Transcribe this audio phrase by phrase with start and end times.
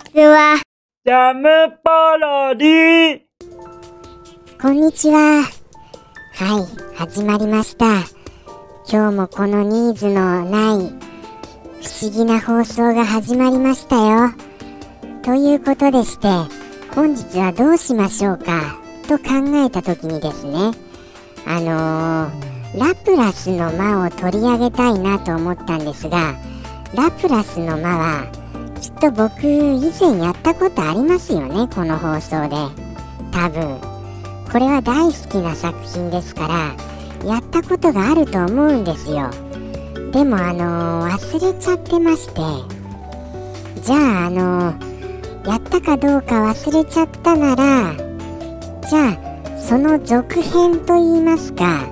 [0.00, 0.60] ちは。
[1.04, 1.48] ジャム
[1.84, 3.20] パロディ
[4.60, 5.42] こんにちは。
[6.34, 6.60] は
[6.94, 7.86] い、始まりました。
[8.90, 10.90] 今日もこのニーズのない
[11.82, 14.30] 不思議な放送が始まりましたよ。
[15.22, 16.28] ということでして、
[16.94, 18.78] 本日はどうしましょうか？
[19.06, 19.24] と考
[19.64, 20.72] えた時にですね、
[21.46, 26.34] あのー、ラプラスの間を取り上げたいなと思ったんですが、
[26.94, 28.26] ラプラスの間は
[28.80, 32.56] きっと僕以前やったことありますよね、この放送で。
[33.32, 34.00] 多分。
[34.50, 36.74] これは大好きな作品ですから
[37.24, 39.30] やったことがあると思うんですよ
[40.10, 42.40] でもあのー忘れちゃってまして
[43.82, 47.94] じゃああのーやったかどうか忘れちゃったなら
[48.88, 51.86] じゃあその続編といいますか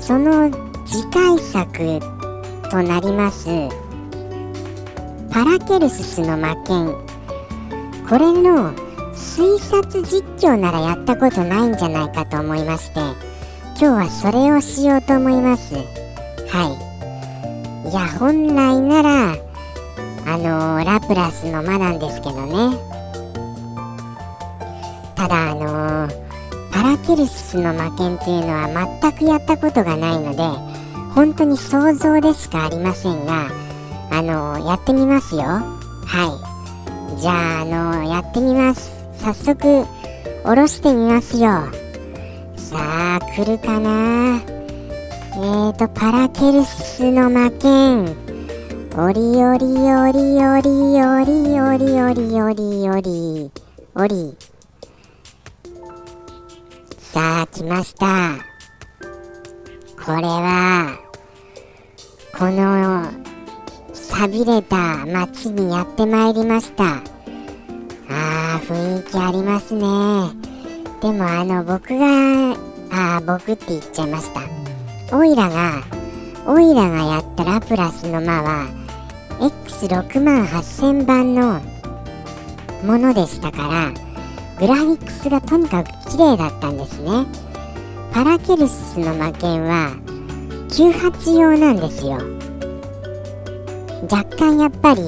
[0.00, 0.50] その
[0.86, 2.00] 次回作
[2.70, 3.48] となります
[5.38, 6.88] パラケルススの魔剣。
[8.08, 8.74] これの
[9.14, 12.98] 推察実況ならやったことないんじゃないかと思いまして
[13.78, 15.76] 今日はそれをしようと思います。
[15.76, 15.80] は
[17.86, 17.88] い。
[17.88, 19.36] いや本来ならあ
[20.38, 22.76] のーラプラスの間なんですけどね。
[25.14, 30.42] ただあのーパラケルスの魔剣っていうのは全くやったことがないので
[31.14, 33.67] 本当に想像でしかありませんが
[34.10, 35.42] あのやってみますよ。
[35.42, 35.64] は
[37.16, 37.20] い。
[37.20, 38.90] じゃああのやってみます。
[39.20, 39.84] 早速
[40.44, 41.48] 下ろしてみますよ。
[42.56, 44.40] さあ来るかな？
[44.40, 48.16] えーとパラケルスの魔剣。
[48.96, 53.50] おりおりおりおりおりおりおりおりおり。
[53.94, 54.36] おり。
[56.98, 58.06] さあ来ました。
[60.04, 60.96] これは
[62.36, 63.10] この
[64.18, 67.04] 寂れた街にやってまいりました。
[68.10, 69.80] あー雰囲気ありますね。
[71.00, 72.56] でもあの僕が
[72.90, 74.40] あ僕って言っちゃいました。
[75.16, 75.84] オイラが
[76.48, 78.66] オイラがやったラプラスの間は
[79.38, 81.60] X6 万8000番の
[82.82, 83.92] ものでしたから
[84.58, 87.24] グラフィックスがとにかく綺麗だったんですね。
[88.12, 89.92] パラケルスの魔剣は
[90.70, 92.37] 98用なんですよ。
[94.02, 95.02] 若干やっぱり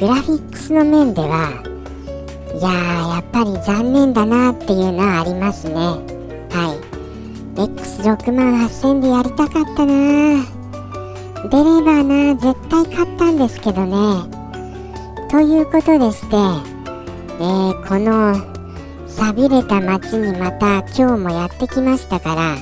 [0.00, 1.50] グラフィックスの面では
[2.52, 5.74] いやーやっぱり残念だなっていうのはありますね。
[5.74, 6.94] はい。
[7.56, 10.44] X6 万8000でやりたかったな
[11.50, 13.96] 出ればな絶対勝ったんですけどね。
[15.30, 18.54] ということでして、えーこの
[19.08, 22.56] 寂れた街にまた今日もやってきましたから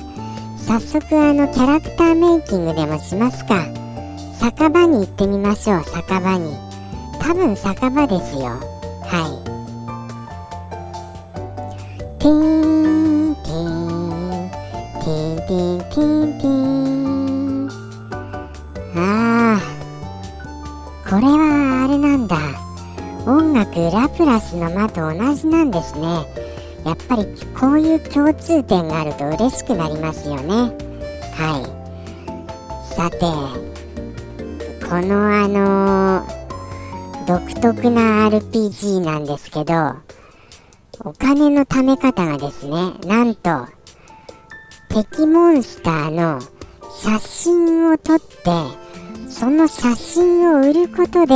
[0.55, 3.82] 早速あのキャラクターメイキングでもしますか。
[4.43, 5.83] 酒場に行ってみましょう。
[5.85, 6.53] 酒場に。
[7.17, 8.59] 多分酒場ですよ。
[9.01, 9.39] はい。
[12.19, 14.51] ティーンティーン
[14.99, 16.39] ティーンティーンティーン。
[16.39, 16.59] ティー。
[17.65, 17.69] ン
[18.97, 19.61] ああ
[21.09, 22.37] これはあれなんだ。
[23.25, 26.03] 音楽ラプラスの間と同じなんですね。
[26.83, 27.25] やっぱり
[27.57, 30.75] こういう共通点があると嬉しくなりますよね。
[31.31, 32.93] はい。
[32.93, 33.72] さて
[34.89, 36.43] このあのー
[37.25, 39.73] 独特な RPG なんですけど
[41.05, 42.71] お金の貯め方がですね
[43.07, 43.67] なんと
[44.89, 46.41] 敵モンスターの
[47.01, 48.51] 写真を撮って
[49.29, 51.33] その写真を売ることで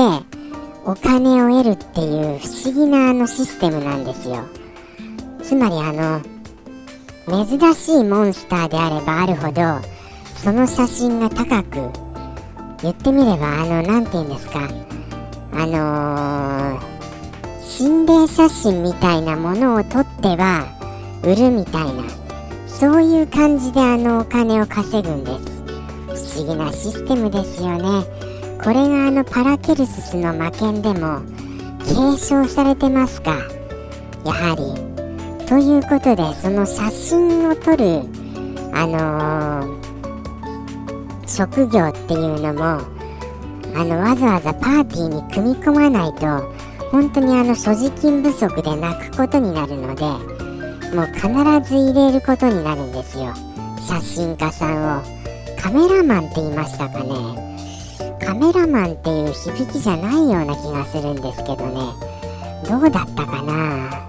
[0.86, 4.44] お金を得るっていう不思議なあのシステムなんですよ。
[5.41, 6.22] つまりあの
[7.47, 9.81] 珍しいモンスターであればあるほど
[10.36, 12.06] その写真が高く
[12.82, 14.70] 言ってみればあの何て言うんですか。
[15.52, 16.98] あのー
[17.60, 20.68] 心霊写真みたいなものを撮っては
[21.22, 22.04] 売るみたいな
[22.66, 25.64] そういう感じであのお金を稼ぐんです。
[26.08, 28.06] 不思議なシステムですよね。
[28.64, 31.22] これがあのパラケルススの魔剣でも
[31.86, 33.36] 継承されてますか。
[34.25, 35.46] やはり。
[35.46, 38.01] ということでその写真を撮る
[38.74, 39.76] あのー
[41.38, 42.81] 職業っていうのも
[43.75, 46.25] あのわざわざパーティーに組み込まないと
[46.92, 50.04] 本当にあの所持金不足で泣くことになるので
[50.95, 53.34] もう必ず入れることになるんですよ。
[53.88, 55.01] 写真家さんを。
[55.62, 57.13] カメラマンって言いましたかね。
[58.25, 61.94] カメラマンっていう響きじゃないような気がするんですけどね。
[62.68, 64.07] どうだったかな。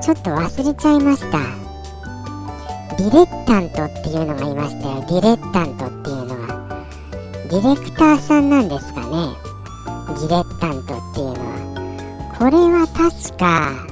[0.00, 1.38] ちょっと忘れちゃいました。
[2.96, 5.00] ディレッタントっていうのがいましたよ。
[5.00, 5.73] ディレッタン
[7.54, 9.32] ディレクターさんなんですかね。
[10.08, 12.34] ディレタントっていうのは。
[12.36, 13.86] これは確か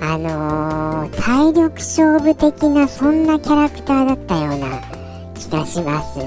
[0.00, 4.80] あのー、体力勝負的なそんなキャラクターだったような
[5.34, 6.20] 気がします。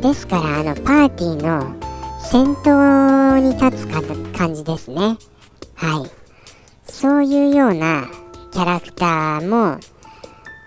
[0.00, 1.76] ですからあのパーティーの
[2.18, 5.18] 先頭に立つ感じですね。
[5.74, 6.10] はい。
[6.90, 8.08] そういうような
[8.50, 9.78] キャラクターも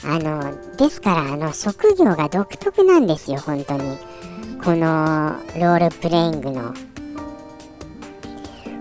[0.03, 4.14] あのですからあの職業が独特なんですよ本当に。
[4.65, 4.77] この
[5.57, 6.73] ロールプレイングの。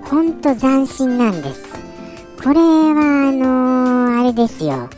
[0.04, 1.74] ほんと斬新なんです。
[2.42, 4.88] これはあのー、あれですよ。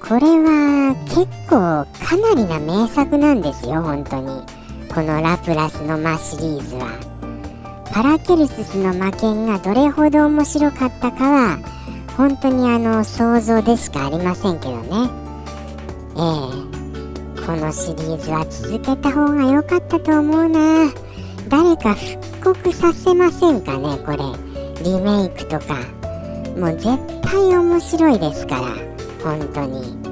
[0.00, 4.42] これは結構かなりな名作なんですよ本当に。
[4.92, 6.88] この「ラプラスの魔」シリーズは。
[7.92, 11.58] パラケルススの魔剣がどれほど面白かったかは
[12.16, 15.08] 本当にあの想像でしかありませんけどね。
[16.16, 16.69] ええ。
[17.46, 20.92] このシリーズは続けた方が良かったと思うな。
[21.48, 24.18] 誰か復刻させませんかねこれ。
[24.84, 25.74] リメイクとか。
[26.56, 28.62] もう絶対面白いですから。
[29.22, 30.10] 本当に。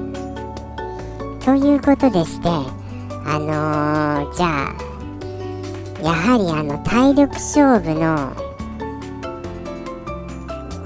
[1.43, 4.89] ということでしてあのー、じゃあ
[6.03, 8.33] やはりあの体力勝負の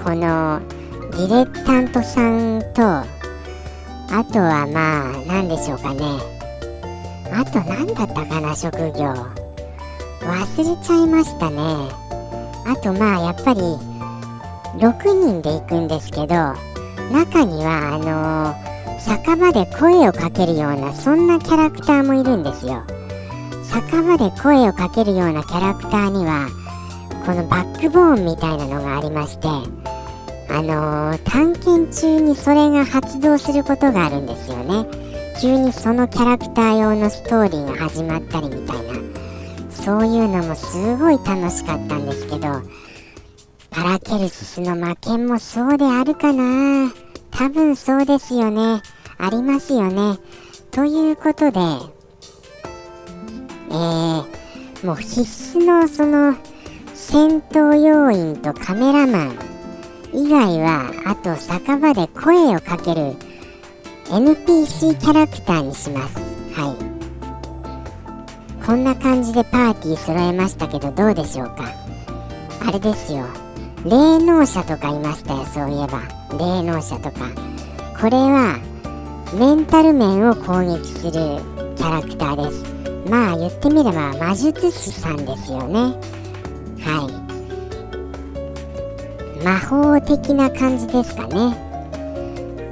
[0.02, 0.60] この
[1.12, 6.33] ディレクタントさんとあとはまあ何でしょうかね。
[7.32, 9.14] あと何だったかな職業。
[10.20, 11.56] 忘れちゃいましたね。
[12.66, 13.60] あとまあやっぱり
[14.78, 16.34] 6人で行くんですけど
[17.12, 22.82] 中にはあのー、酒場で声をかけるようなそんなキャラクターもいるんですよ。
[23.62, 26.48] 酒場で声をかけるようなキャラクターには
[27.26, 35.03] このバックボーンみたいなのがありましてあのー、探検中にそれが発動することがあるんですよね。
[35.40, 38.94] 急にそのキャラクター用のストーリーが始まったりみたいな
[39.70, 42.62] そういうのもすごい楽しかったんですけど
[43.70, 46.92] パラケルシスの魔剣もそうであるかな。
[47.32, 48.80] 多分そうですよね。
[49.18, 50.18] ありますよね。
[50.70, 51.58] ということで
[53.70, 56.36] えー、もう必須のその
[56.92, 59.38] 戦闘要員とカメラマン
[60.12, 63.16] 以外はあと酒場で声をかける
[64.10, 66.16] NPC キャラクターにします。
[66.52, 66.76] はい。
[68.64, 71.72] こんな感じでパーティー揃えましたけどどうでしょうか？
[72.66, 73.26] あれですよ。
[73.84, 76.00] 霊能者とかいましたよそういえば。
[76.38, 77.28] 霊能者とか。
[78.00, 78.58] これは
[79.38, 81.12] メンタル面を攻撃する
[81.76, 82.64] キャラクターです。
[83.10, 85.94] まあ言ってみれば魔術師さんですよね。
[86.80, 87.08] は
[89.40, 89.44] い。
[89.44, 91.63] 魔法的な感じですかね。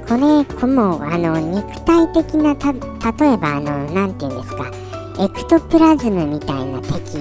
[0.07, 4.71] これこもあの肉体的なた例えばあの何て言うんですか
[5.19, 7.17] エクトプラズムみたいな敵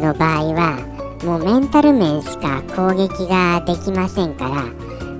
[0.00, 4.64] の場合はもうメンタル面しか攻撃ができませんから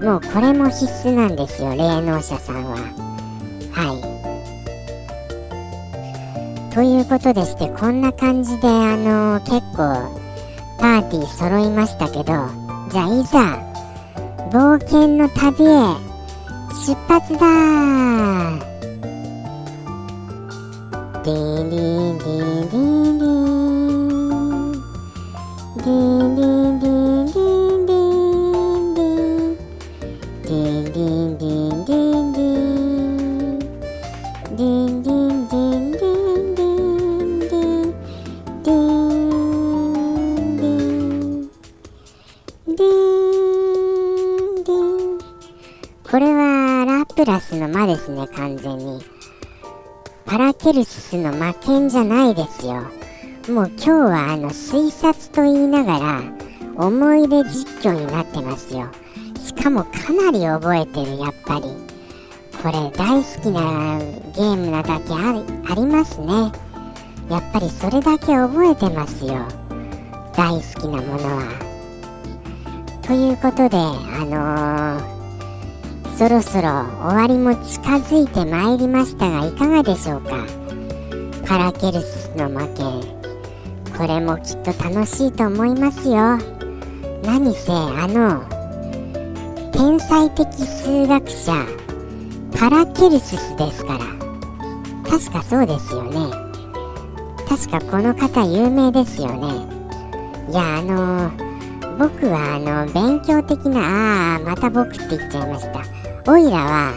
[0.04, 2.76] もうこれも必須なんですよ霊能者さんは。
[3.72, 4.16] はい
[6.74, 10.26] ということでしてこんな感じであの結構
[10.78, 12.24] パーティー揃いましたけど
[12.90, 13.66] じゃあいざ
[14.50, 16.05] 冒険の旅へ
[16.84, 17.46] 出発だ
[21.24, 23.36] ディディディディディ
[25.76, 27.05] ディディディ
[46.84, 49.00] ラプラスの間ですね完全に。
[50.24, 52.82] パラケルシスの魔剣じゃないですよ。
[53.48, 56.22] もう今日はあの推察と言いながら
[56.76, 58.88] 思い出実況になってますよ。
[59.38, 61.62] しかもかなり覚えてるやっぱり。
[62.62, 63.98] これ大好きな
[64.34, 66.50] ゲームなだけありありますね。
[67.30, 69.34] やっぱりそれだけ覚えてますよ。
[70.34, 71.76] 大好きなものは。
[73.02, 75.15] ということであのー
[76.16, 76.70] そろそろ
[77.02, 80.46] 終わりも近づいてまいりましたがいかがでしょうか？
[81.46, 82.82] パラケルスの負け。
[83.98, 86.38] これもきっと楽しいと思いますよ。
[87.22, 88.42] 何せあの
[89.72, 91.52] 天才的数学者
[92.58, 93.98] パラケルシスですから。
[95.10, 96.30] 確かそうですよね。
[97.46, 99.48] 確かこの方有名ですよね。
[100.50, 101.30] いやあの
[101.98, 105.95] 僕はあの勉強的なああまた僕って言っちゃいました。
[106.28, 106.94] オイラは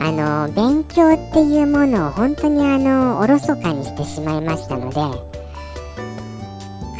[0.00, 5.00] あの勉強っていうものを本当にあのおろそかにしてしまいましたので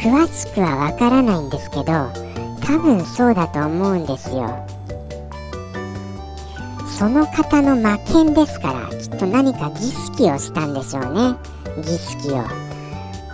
[0.01, 2.29] 詳しくはわからないんですけど
[2.61, 4.65] 多分そうだと思うんですよ。
[6.97, 11.35] その方の魔剣ですからきっと何か儀式をしたんでしょうね。
[11.83, 12.43] 儀式を。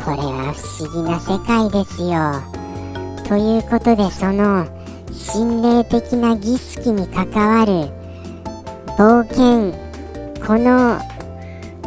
[0.04, 2.42] これは不思議な世界ですよ。
[3.28, 4.68] ということでその
[5.12, 8.05] 心霊的な儀式に関わる
[8.98, 9.74] 冒険。
[10.48, 10.98] この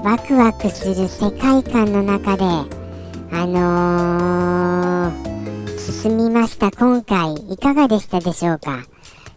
[0.05, 6.71] ワクワクする世界観の中であのー、進みました。
[6.71, 8.83] 今回いかがでしたでしょうか？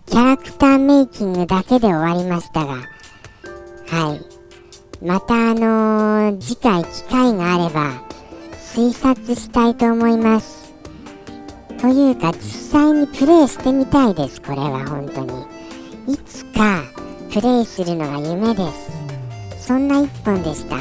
[0.06, 2.74] キャラクターメイキングだけで終わりましたが。
[2.74, 5.06] はい。
[5.06, 8.04] またあのー、次回機会があれば
[8.54, 10.74] 推察したいと思います。
[11.80, 12.42] というか実
[12.82, 14.42] 際にプレイしてみたいです。
[14.42, 15.41] これは本当に。
[17.32, 18.62] プレイするのが夢で
[19.58, 19.68] す。
[19.68, 20.76] そんな一本でした。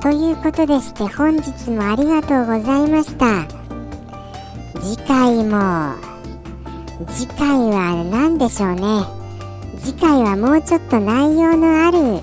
[0.00, 3.46] ということでして本日もありがとうございました。
[4.78, 5.94] 次回も
[7.08, 9.04] 次回は何でしょうね。
[9.78, 12.22] 次回はもうちょっと内容のある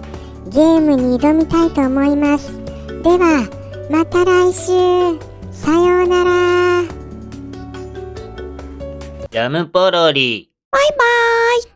[0.51, 2.55] ゲームに挑みたいと思います。
[3.01, 3.47] では
[3.89, 4.67] また来週。
[5.51, 6.83] さようなら。
[9.31, 10.51] ジャムポロリ。
[10.69, 11.61] バイバーイ